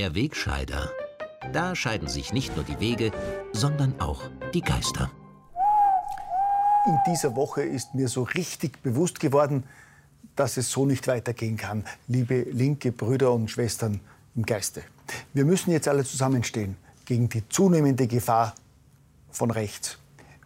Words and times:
Der 0.00 0.14
Wegscheider. 0.14 0.90
Da 1.52 1.76
scheiden 1.76 2.08
sich 2.08 2.32
nicht 2.32 2.56
nur 2.56 2.64
die 2.64 2.80
Wege, 2.80 3.12
sondern 3.52 4.00
auch 4.00 4.22
die 4.54 4.62
Geister. 4.62 5.10
In 6.86 6.96
dieser 7.06 7.36
Woche 7.36 7.64
ist 7.64 7.94
mir 7.94 8.08
so 8.08 8.22
richtig 8.22 8.82
bewusst 8.82 9.20
geworden, 9.20 9.64
dass 10.36 10.56
es 10.56 10.70
so 10.70 10.86
nicht 10.86 11.06
weitergehen 11.06 11.58
kann, 11.58 11.84
liebe 12.08 12.46
linke 12.50 12.92
Brüder 12.92 13.34
und 13.34 13.50
Schwestern 13.50 14.00
im 14.34 14.46
Geiste. 14.46 14.82
Wir 15.34 15.44
müssen 15.44 15.70
jetzt 15.70 15.86
alle 15.86 16.04
zusammenstehen 16.04 16.78
gegen 17.04 17.28
die 17.28 17.46
zunehmende 17.50 18.06
Gefahr 18.06 18.54
von 19.30 19.50
rechts. 19.50 19.98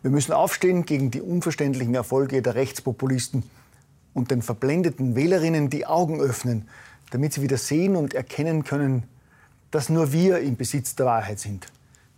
Wir 0.03 0.11
müssen 0.11 0.33
aufstehen 0.33 0.85
gegen 0.85 1.13
die 1.13 1.21
unverständlichen 1.21 1.95
Erfolge 1.95 2.43
der 2.43 2.57
Rechtspopulisten 2.57 3.45
und 4.15 4.33
den 4.33 4.43
verblendeten 4.43 5.15
Wählerinnen 5.15 5.71
die 5.71 5.87
Augen 5.87 6.21
öffnen, 6.21 6.69
damit 7.13 7.35
sie 7.35 7.43
wieder 7.43 7.57
sehen 7.57 7.95
und 7.95 8.15
erkennen 8.15 8.65
können, 8.65 9.05
dass 9.75 9.89
nur 9.89 10.13
wir 10.13 10.39
im 10.39 10.57
Besitz 10.57 10.95
der 10.95 11.07
Wahrheit 11.07 11.41
sind, 11.41 11.67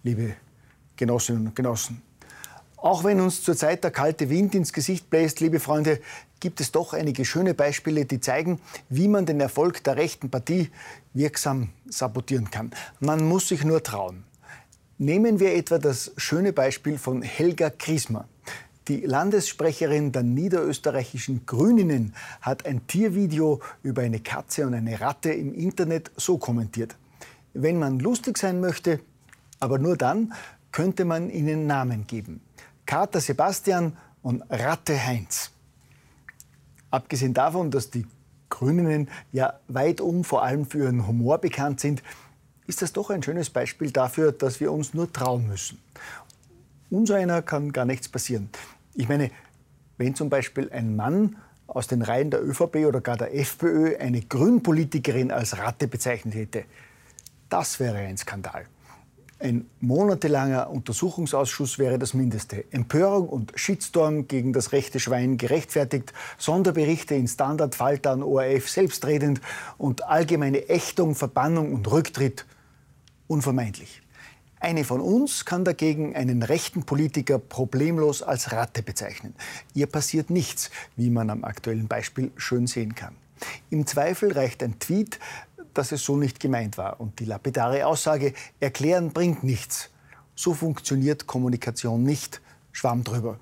liebe 0.03 0.35
Genossinnen 0.95 1.47
und 1.47 1.57
Genossen. 1.57 2.03
Auch 2.77 3.03
wenn 3.03 3.19
uns 3.19 3.43
zurzeit 3.43 3.83
der 3.83 3.91
kalte 3.91 4.29
Wind 4.29 4.55
ins 4.55 4.75
Gesicht 4.75 5.09
bläst, 5.09 5.41
liebe 5.41 5.59
Freunde, 5.59 6.03
gibt 6.39 6.61
es 6.61 6.71
doch 6.71 6.93
einige 6.93 7.25
schöne 7.25 7.55
Beispiele, 7.55 8.05
die 8.05 8.21
zeigen, 8.21 8.61
wie 8.91 9.09
man 9.09 9.25
den 9.25 9.41
Erfolg 9.41 9.83
der 9.85 9.97
rechten 9.97 10.29
Partie 10.29 10.71
wirksam 11.15 11.71
sabotieren 11.89 12.51
kann. 12.51 12.73
Man 13.01 13.27
muss 13.27 13.49
sich 13.49 13.65
nur 13.65 13.83
trauen. 13.83 14.25
Nehmen 14.99 15.41
wir 15.41 15.55
etwa 15.55 15.79
das 15.79 16.13
schöne 16.19 16.53
Beispiel 16.53 16.99
von 16.99 17.23
Helga 17.23 17.71
Kriesmer. 17.71 18.29
Die 18.89 19.01
Landessprecherin 19.01 20.13
der 20.13 20.25
niederösterreichischen 20.25 21.47
Grüninnen 21.47 22.15
hat 22.43 22.67
ein 22.67 22.87
Tiervideo 22.87 23.63
über 23.83 24.03
eine 24.03 24.21
Katze 24.21 24.67
und 24.67 24.75
eine 24.75 25.01
Ratte 25.01 25.33
im 25.33 25.55
Internet 25.55 26.11
so 26.19 26.37
kommentiert. 26.37 26.97
Wenn 27.59 27.79
man 27.79 27.99
lustig 27.99 28.37
sein 28.37 28.61
möchte, 28.61 29.01
aber 29.61 29.79
nur 29.79 29.97
dann, 29.97 30.35
könnte 30.73 31.07
man 31.07 31.31
ihnen 31.31 31.67
Namen 31.67 32.07
geben. 32.07 32.43
Kater 32.85 33.21
Sebastian 33.21 33.97
und 34.23 34.43
Ratte 34.51 35.03
Heinz. 35.03 35.51
Abgesehen 36.91 37.33
davon, 37.33 37.71
dass 37.71 37.91
die 37.91 38.07
Grünen 38.51 39.09
ja 39.33 39.59
weitum 39.69 40.23
vor 40.23 40.43
allem 40.43 40.67
für 40.67 40.85
ihren 40.85 41.07
Humor 41.07 41.39
bekannt 41.39 41.81
sind, 41.81 42.03
ist 42.67 42.83
das 42.83 42.93
doch 42.93 43.09
ein 43.09 43.23
schönes 43.23 43.49
Beispiel 43.49 43.91
dafür, 43.91 44.33
dass 44.33 44.61
wir 44.61 44.71
uns 44.71 44.93
nur 44.93 45.11
trauen 45.11 45.49
müssen. 45.49 45.79
Uns 46.91 47.11
einer 47.11 47.41
kann 47.41 47.73
gar 47.73 47.87
nichts 47.87 48.09
passieren. 48.09 48.51
Ich 48.95 49.09
meine, 49.09 49.31
wenn 49.97 50.15
zum 50.15 50.29
Beispiel 50.29 50.69
ein 50.71 50.95
Mann 50.95 51.37
aus 51.67 51.87
den 51.87 52.03
Reihen 52.03 52.31
der 52.31 52.45
ÖVP 52.45 52.87
oder 52.87 53.01
gar 53.01 53.17
der 53.17 53.35
FPÖ 53.35 53.97
eine 53.97 54.21
Grünpolitikerin 54.21 55.31
als 55.31 55.57
Ratte 55.57 55.89
bezeichnet 55.89 56.35
hätte, 56.35 56.65
das 57.49 57.81
wäre 57.81 57.99
ein 57.99 58.17
Skandal. 58.17 58.67
Ein 59.39 59.69
monatelanger 59.81 60.71
Untersuchungsausschuss 60.71 61.79
wäre 61.79 61.99
das 61.99 62.15
Mindeste. 62.15 62.65
Empörung 62.71 63.29
und 63.29 63.53
Shitstorm 63.55 64.29
gegen 64.29 64.55
das 64.55 64.73
rechte 64.73 64.99
Schwein 64.99 65.37
gerechtfertigt, 65.37 66.15
Sonderberichte 66.39 67.15
in 67.15 67.29
Standard, 67.29 67.75
Falter 67.75 68.27
ORF 68.27 68.71
selbstredend 68.71 69.43
und 69.77 70.05
allgemeine 70.05 70.71
Ächtung, 70.71 71.15
Verbannung 71.15 71.75
und 71.75 71.91
Rücktritt 71.91 72.47
unvermeidlich. 73.27 74.01
Eine 74.59 74.85
von 74.85 75.03
uns 75.03 75.45
kann 75.45 75.65
dagegen 75.65 76.17
einen 76.17 76.43
rechten 76.43 76.85
Politiker 76.85 77.39
problemlos 77.39 78.23
als 78.23 78.53
Ratte 78.53 78.83
bezeichnen. 78.83 79.35
Ihr 79.75 79.87
passiert 79.87 80.31
nichts, 80.31 80.71
wie 80.97 81.11
man 81.11 81.29
am 81.29 81.45
aktuellen 81.45 81.89
Beispiel 81.89 82.33
schön 82.37 82.67
sehen 82.67 82.95
kann. 82.95 83.15
Im 83.69 83.87
Zweifel 83.87 84.33
reicht 84.33 84.63
ein 84.63 84.79
Tweet, 84.79 85.19
dass 85.79 85.93
es 85.93 86.05
so 86.05 86.17
nicht 86.17 86.41
gemeint 86.41 86.79
war. 86.79 87.01
Und 87.01 87.19
die 87.21 87.25
lapidare 87.25 87.87
Aussage, 87.87 88.33
erklären 88.61 89.13
bringt 89.13 89.45
nichts. 89.45 89.91
So 90.35 90.55
funktioniert 90.55 91.27
Kommunikation 91.27 92.03
nicht. 92.03 92.41
Schwamm 92.73 93.05
drüber. 93.05 93.39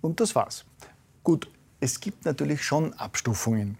Und 0.00 0.20
das 0.20 0.34
war's. 0.34 0.64
Gut, 1.22 1.50
es 1.80 2.00
gibt 2.00 2.24
natürlich 2.24 2.64
schon 2.64 2.92
Abstufungen. 2.94 3.78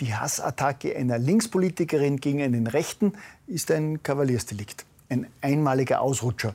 Die 0.00 0.14
Hassattacke 0.14 0.96
einer 0.96 1.18
Linkspolitikerin 1.18 2.18
gegen 2.18 2.42
einen 2.42 2.66
Rechten 2.66 3.12
ist 3.46 3.70
ein 3.70 4.02
Kavaliersdelikt, 4.02 4.84
ein 5.08 5.26
einmaliger 5.40 6.00
Ausrutscher. 6.00 6.54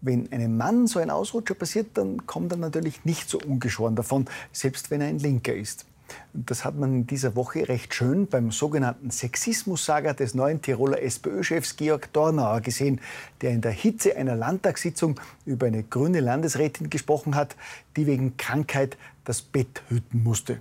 Wenn 0.00 0.30
einem 0.32 0.56
Mann 0.56 0.86
so 0.86 0.98
ein 0.98 1.10
Ausrutscher 1.10 1.54
passiert, 1.54 1.96
dann 1.96 2.26
kommt 2.26 2.52
er 2.52 2.58
natürlich 2.58 3.04
nicht 3.04 3.30
so 3.30 3.38
ungeschoren 3.38 3.96
davon, 3.96 4.26
selbst 4.52 4.90
wenn 4.90 5.00
er 5.00 5.08
ein 5.08 5.18
Linker 5.18 5.54
ist. 5.54 5.86
Das 6.32 6.64
hat 6.64 6.76
man 6.76 6.92
in 6.92 7.06
dieser 7.06 7.34
Woche 7.34 7.68
recht 7.68 7.94
schön 7.94 8.26
beim 8.26 8.50
sogenannten 8.50 9.10
Sexismus-Saga 9.10 10.12
des 10.12 10.34
neuen 10.34 10.62
Tiroler 10.62 11.02
SPÖ-Chefs 11.02 11.76
Georg 11.76 12.12
Dornauer 12.12 12.60
gesehen, 12.60 13.00
der 13.40 13.50
in 13.50 13.60
der 13.60 13.72
Hitze 13.72 14.16
einer 14.16 14.36
Landtagssitzung 14.36 15.18
über 15.44 15.66
eine 15.66 15.82
grüne 15.82 16.20
Landesrätin 16.20 16.90
gesprochen 16.90 17.34
hat, 17.34 17.56
die 17.96 18.06
wegen 18.06 18.36
Krankheit 18.36 18.96
das 19.24 19.42
Bett 19.42 19.82
hüten 19.88 20.22
musste. 20.22 20.60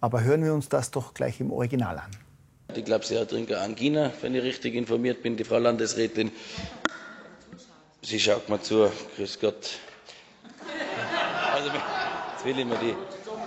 Aber 0.00 0.22
hören 0.22 0.44
wir 0.44 0.54
uns 0.54 0.68
das 0.68 0.90
doch 0.90 1.14
gleich 1.14 1.40
im 1.40 1.50
Original 1.50 1.98
an. 1.98 2.10
Ich 2.74 2.84
glaube, 2.84 3.04
sie 3.04 3.18
hat 3.18 3.30
Trinker 3.30 3.60
Angina, 3.60 4.12
wenn 4.20 4.34
ich 4.34 4.42
richtig 4.42 4.74
informiert 4.74 5.22
bin, 5.22 5.36
die 5.36 5.44
Frau 5.44 5.58
Landesrätin. 5.58 6.30
Sie 8.02 8.20
schaut 8.20 8.48
mal 8.48 8.60
zu. 8.60 8.90
Grüß 9.16 9.40
Gott. 9.40 9.78
Also, 11.52 11.70
jetzt 11.70 12.44
will 12.44 12.58
ich 12.58 12.66
mir 12.66 12.76
die 12.76 12.94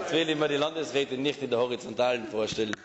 Jetzt 0.01 0.13
will 0.13 0.29
ich 0.29 0.37
mir 0.37 0.47
die 0.47 0.55
Landesrätin 0.55 1.21
nicht 1.21 1.43
in 1.43 1.51
der 1.51 1.59
Horizontalen 1.59 2.25
vorstellen. 2.25 2.75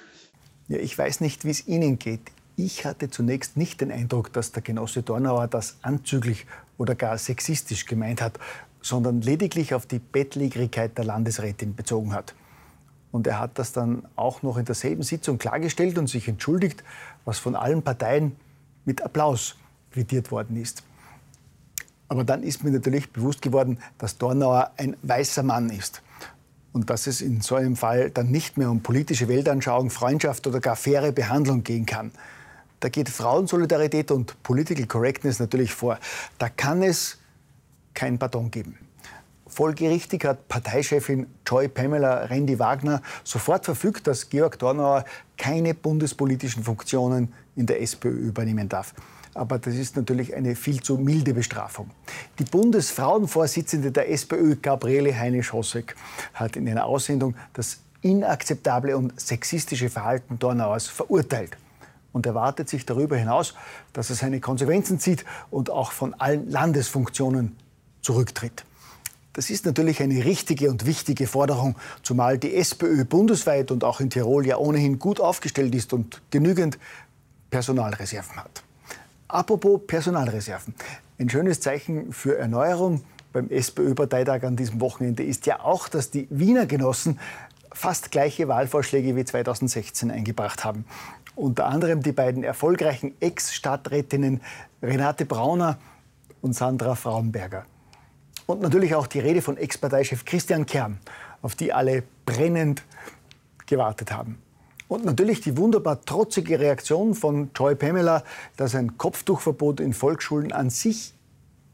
Ja, 0.69 0.79
ich 0.79 0.97
weiß 0.97 1.21
nicht, 1.21 1.45
wie 1.45 1.51
es 1.51 1.67
Ihnen 1.67 1.99
geht. 1.99 2.21
Ich 2.57 2.85
hatte 2.85 3.09
zunächst 3.09 3.57
nicht 3.57 3.81
den 3.81 3.91
Eindruck, 3.91 4.33
dass 4.35 4.53
der 4.53 4.63
Genosse 4.63 5.03
Dornauer 5.03 5.49
das 5.49 5.77
anzüglich 5.83 6.47
oder 6.77 6.95
gar 6.95 7.17
sexistisch 7.17 7.87
gemeint 7.87 8.21
hat, 8.21 8.39
sondern 8.83 9.23
lediglich 9.23 9.75
auf 9.75 9.87
die 9.87 9.99
Bettlägerigkeit 9.99 10.97
der 10.99 11.07
Landesrätin 11.07 11.75
bezogen 11.75 12.13
hat. 12.13 12.35
Und 13.13 13.27
er 13.27 13.41
hat 13.41 13.59
das 13.59 13.73
dann 13.73 14.07
auch 14.15 14.43
noch 14.43 14.59
in 14.59 14.67
derselben 14.67 15.03
Sitzung 15.03 15.39
klargestellt 15.39 15.97
und 15.97 16.09
sich 16.09 16.29
entschuldigt, 16.29 16.85
was 17.25 17.39
von 17.39 17.57
allen 17.57 17.83
Parteien 17.83 18.37
mit 18.85 19.01
Applaus 19.03 19.57
quittiert 19.93 20.31
worden 20.31 20.61
ist. 20.61 20.83
Aber 22.09 22.25
dann 22.25 22.43
ist 22.43 22.63
mir 22.63 22.71
natürlich 22.71 23.11
bewusst 23.11 23.41
geworden, 23.41 23.79
dass 23.97 24.19
Dornauer 24.19 24.73
ein 24.77 24.97
weißer 25.03 25.43
Mann 25.43 25.71
ist 25.71 26.03
und 26.77 26.91
dass 26.91 27.07
es 27.07 27.23
in 27.23 27.41
so 27.41 27.55
einem 27.55 27.75
Fall 27.75 28.11
dann 28.11 28.31
nicht 28.31 28.59
mehr 28.59 28.71
um 28.71 28.83
politische 28.83 29.29
Weltanschauung, 29.29 29.89
Freundschaft 29.89 30.47
oder 30.47 30.61
gar 30.61 30.77
faire 30.77 31.11
Behandlung 31.11 31.65
gehen 31.65 31.87
kann. 31.87 32.11
Da 32.81 32.91
geht 32.91 33.09
Frauensolidarität 33.09 34.11
und 34.11 34.43
Political 34.43 34.85
Correctness 34.85 35.39
natürlich 35.39 35.73
vor. 35.73 35.99
Da 36.37 36.51
kann 36.51 36.83
es 36.83 37.17
kein 37.95 38.19
Pardon 38.19 38.51
geben. 38.51 38.77
Folgerichtig 39.47 40.27
hat 40.27 40.49
Parteichefin 40.49 41.29
Joy 41.47 41.69
Pamela 41.69 42.27
Randy 42.27 42.59
Wagner 42.59 43.01
sofort 43.25 43.65
verfügt, 43.65 44.07
dass 44.07 44.29
Georg 44.29 44.59
Dornauer 44.59 45.07
keine 45.39 45.73
bundespolitischen 45.73 46.63
Funktionen 46.63 47.33
in 47.55 47.65
der 47.65 47.81
SPÖ 47.81 48.11
übernehmen 48.11 48.69
darf. 48.69 48.93
Aber 49.37 49.59
das 49.59 49.75
ist 49.75 49.97
natürlich 49.97 50.35
eine 50.35 50.57
viel 50.57 50.83
zu 50.83 50.97
milde 50.97 51.35
Bestrafung. 51.35 51.91
Die 52.39 52.45
Bundesfrauenvorsitzende 52.45 53.93
der 53.93 54.11
SPÖ, 54.11 54.57
Gabriele 54.57 55.15
Heinisch-Hossek, 55.15 55.95
hat 56.33 56.57
in 56.57 56.67
einer 56.69 56.87
Aussendung 56.87 57.37
das 57.53 57.81
inakzeptable 58.01 58.97
und 58.97 59.21
sexistische 59.21 59.91
Verhalten 59.91 60.39
Dornauers 60.39 60.87
verurteilt 60.87 61.59
und 62.13 62.25
erwartet 62.25 62.71
sich 62.71 62.87
darüber 62.87 63.17
hinaus, 63.17 63.55
dass 63.93 64.09
er 64.09 64.17
seine 64.17 64.41
Konsequenzen 64.41 64.99
zieht 64.99 65.27
und 65.51 65.69
auch 65.69 65.93
von 65.93 66.15
allen 66.15 66.49
Landesfunktionen 66.51 67.57
zurücktritt. 68.01 68.65
Das 69.35 69.51
ist 69.51 69.67
natürlich 69.67 70.01
eine 70.01 70.25
richtige 70.25 70.71
und 70.71 70.87
wichtige 70.87 71.27
Forderung, 71.27 71.77
zumal 72.03 72.39
die 72.39 72.55
SPÖ 72.55 73.05
bundesweit 73.05 73.71
und 73.71 73.85
auch 73.85 74.01
in 74.01 74.09
Tirol 74.09 74.47
ja 74.47 74.57
ohnehin 74.57 74.99
gut 74.99 75.21
aufgestellt 75.21 75.75
ist 75.75 75.93
und 75.93 76.23
genügend 76.31 76.79
Personalreserven 77.51 78.37
hat. 78.37 78.66
Apropos 79.29 79.81
Personalreserven. 79.85 80.75
Ein 81.19 81.29
schönes 81.29 81.61
Zeichen 81.61 82.13
für 82.13 82.39
Erneuerung 82.39 83.03
beim 83.33 83.51
SPÖ-Parteitag 83.51 84.45
an 84.45 84.55
diesem 84.55 84.81
Wochenende 84.81 85.25
ist 85.25 85.47
ja 85.47 85.61
auch, 85.61 85.89
dass 85.89 86.13
die 86.13 86.29
Wiener 86.31 86.67
Genossen 86.67 87.19
fast 87.73 88.13
gleiche 88.13 88.47
Wahlvorschläge 88.47 89.17
wie 89.17 89.25
2016 89.25 90.13
eingebracht 90.13 90.65
haben. 90.65 90.85
Unter 91.35 91.67
anderem 91.67 92.05
die 92.05 92.13
beiden 92.13 92.45
erfolgreichen 92.45 93.15
Ex-Stadträtinnen 93.19 94.41
Renate 94.81 95.27
Brauner 95.27 95.77
und 96.41 96.55
Sandra 96.55 96.95
Frauenberger. 96.95 97.67
Und 98.47 98.63
natürlich 98.63 98.95
auch 98.95 99.09
die 99.09 99.19
Rede 99.19 99.43
von 99.43 99.57
Ex-Parteichef 99.57 100.25
Christian 100.25 100.67
Kern, 100.67 100.99
auf 101.43 101.57
die 101.57 101.73
alle 101.73 102.05
brennend 102.25 102.85
gewartet 103.67 104.13
haben. 104.13 104.39
Und 104.89 105.05
natürlich 105.05 105.41
die 105.41 105.57
wunderbar 105.57 106.05
trotzige 106.05 106.61
Reaktion 106.61 107.15
von 107.15 107.51
Joy 107.55 107.75
Pamela, 107.75 108.23
dass 108.57 108.75
ein 108.75 108.97
Kopftuchverbot 108.97 109.81
in 109.81 109.93
Volksschulen 109.93 110.53
an 110.53 110.71
sich 110.71 111.13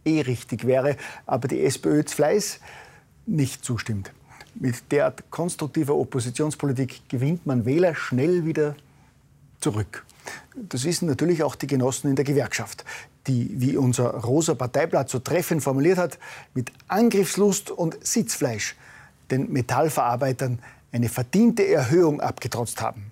eh 0.05 0.23
richtig 0.23 0.67
wäre, 0.67 0.97
aber 1.27 1.49
die 1.49 1.63
SPÖ 1.63 2.03
Fleiß 2.05 2.61
nicht 3.27 3.65
zustimmt. 3.65 4.13
Mit 4.55 4.91
derart 4.91 5.31
konstruktiver 5.31 5.95
Oppositionspolitik 5.95 7.09
gewinnt 7.09 7.47
man 7.47 7.65
Wähler 7.65 7.95
schnell 7.95 8.45
wieder 8.45 8.77
zurück. 9.61 10.05
Das 10.55 10.85
wissen 10.85 11.07
natürlich 11.07 11.43
auch 11.43 11.55
die 11.55 11.67
Genossen 11.67 12.11
in 12.11 12.17
der 12.17 12.25
Gewerkschaft, 12.25 12.85
die, 13.27 13.51
wie 13.61 13.77
unser 13.77 14.11
rosa 14.11 14.55
Parteiblatt 14.55 15.09
so 15.09 15.19
treffend 15.19 15.63
formuliert 15.63 15.99
hat, 15.99 16.19
mit 16.55 16.73
Angriffslust 16.89 17.71
und 17.71 18.05
Sitzfleisch 18.05 18.77
den 19.31 19.51
Metallverarbeitern 19.53 20.59
eine 20.93 21.09
verdiente 21.09 21.67
Erhöhung 21.67 22.21
abgetrotzt 22.21 22.81
haben. 22.81 23.11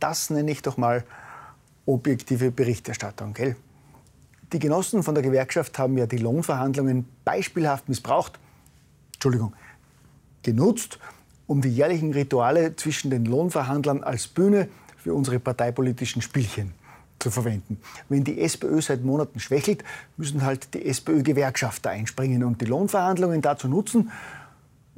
Das 0.00 0.30
nenne 0.30 0.50
ich 0.50 0.62
doch 0.62 0.76
mal 0.76 1.04
objektive 1.86 2.50
Berichterstattung, 2.50 3.34
gell? 3.34 3.56
Die 4.52 4.58
Genossen 4.58 5.02
von 5.02 5.14
der 5.14 5.22
Gewerkschaft 5.22 5.78
haben 5.78 5.98
ja 5.98 6.06
die 6.06 6.16
Lohnverhandlungen 6.16 7.06
beispielhaft 7.24 7.88
missbraucht, 7.88 8.38
Entschuldigung, 9.14 9.52
genutzt, 10.42 10.98
um 11.46 11.60
die 11.60 11.68
jährlichen 11.68 12.12
Rituale 12.12 12.74
zwischen 12.76 13.10
den 13.10 13.26
Lohnverhandlern 13.26 14.02
als 14.02 14.26
Bühne 14.26 14.68
für 14.96 15.12
unsere 15.12 15.38
parteipolitischen 15.38 16.22
Spielchen 16.22 16.72
zu 17.18 17.30
verwenden. 17.30 17.80
Wenn 18.08 18.24
die 18.24 18.40
SPÖ 18.40 18.80
seit 18.80 19.04
Monaten 19.04 19.40
schwächelt, 19.40 19.84
müssen 20.16 20.42
halt 20.42 20.72
die 20.72 20.86
SPÖ-Gewerkschafter 20.86 21.90
einspringen 21.90 22.44
und 22.44 22.60
die 22.60 22.66
Lohnverhandlungen 22.66 23.42
dazu 23.42 23.68
nutzen, 23.68 24.10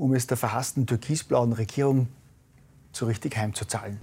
um 0.00 0.14
es 0.14 0.26
der 0.26 0.38
verhassten 0.38 0.87
türkisblauen 0.87 1.52
Regierung 1.52 2.08
so 2.91 3.05
richtig 3.05 3.37
heimzuzahlen. 3.37 4.00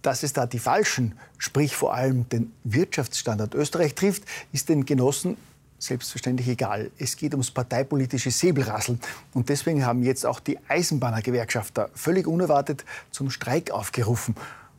Dass 0.00 0.22
es 0.22 0.32
da 0.32 0.46
die 0.46 0.58
Falschen, 0.58 1.18
sprich 1.36 1.76
vor 1.76 1.92
allem 1.92 2.26
den 2.30 2.52
Wirtschaftsstandard 2.64 3.54
Österreich 3.54 3.94
trifft, 3.94 4.22
ist 4.52 4.70
den 4.70 4.86
Genossen 4.86 5.36
selbstverständlich 5.78 6.48
egal. 6.48 6.90
Es 6.98 7.14
geht 7.14 7.34
ums 7.34 7.50
parteipolitische 7.50 8.30
Säbelrasseln. 8.30 9.00
Und 9.34 9.50
deswegen 9.50 9.84
haben 9.84 10.02
jetzt 10.02 10.24
auch 10.24 10.40
die 10.40 10.58
Eisenbahnergewerkschafter 10.66 11.90
völlig 11.94 12.26
unerwartet 12.26 12.86
zum 13.10 13.30
Streik 13.30 13.70
aufgerufen. 13.70 14.34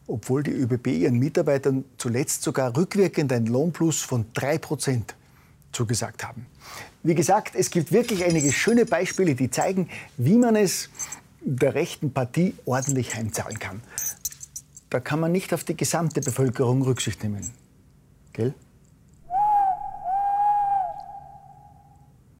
Obwohl 0.07 0.41
die 0.41 0.51
ÖBB 0.51 0.87
ihren 0.87 1.19
Mitarbeitern 1.19 1.85
zuletzt 1.99 2.41
sogar 2.41 2.75
rückwirkend 2.75 3.31
ein 3.31 3.45
Lohnplus 3.45 4.01
von 4.01 4.25
3 4.33 4.57
Prozent 4.57 5.15
zugesagt 5.71 6.23
haben. 6.23 6.45
Wie 7.03 7.15
gesagt, 7.15 7.55
es 7.55 7.69
gibt 7.69 7.91
wirklich 7.91 8.23
einige 8.23 8.51
schöne 8.51 8.85
Beispiele, 8.85 9.35
die 9.35 9.49
zeigen, 9.49 9.89
wie 10.17 10.37
man 10.37 10.55
es 10.55 10.89
der 11.41 11.73
rechten 11.73 12.11
Partie 12.11 12.55
ordentlich 12.65 13.15
heimzahlen 13.15 13.59
kann. 13.59 13.81
Da 14.89 14.99
kann 14.99 15.19
man 15.19 15.31
nicht 15.31 15.53
auf 15.53 15.63
die 15.63 15.77
gesamte 15.77 16.21
Bevölkerung 16.21 16.81
Rücksicht 16.81 17.23
nehmen. 17.23 17.51
Gell? 18.33 18.53